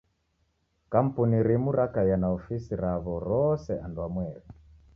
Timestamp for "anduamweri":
3.85-4.47